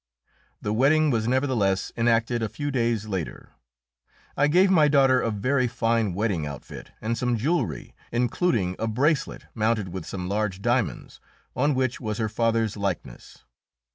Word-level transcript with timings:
The 0.63 0.73
wedding 0.73 1.11
was 1.11 1.27
nevertheless 1.27 1.91
enacted 1.95 2.41
a 2.41 2.49
few 2.49 2.71
days 2.71 3.05
later. 3.05 3.51
I 4.35 4.47
gave 4.47 4.71
my 4.71 4.87
daughter 4.87 5.21
a 5.21 5.29
very 5.29 5.67
fine 5.67 6.15
wedding 6.15 6.43
outfit 6.43 6.89
and 7.01 7.15
some 7.15 7.37
jewellery, 7.37 7.93
including 8.11 8.75
a 8.79 8.87
bracelet, 8.87 9.45
mounted 9.53 9.89
with 9.89 10.07
some 10.07 10.27
large 10.27 10.59
diamonds, 10.59 11.19
on 11.55 11.75
which 11.75 12.01
was 12.01 12.17
her 12.17 12.29
father's 12.29 12.75
likeness. 12.75 13.43